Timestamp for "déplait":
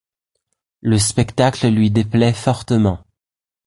1.91-2.33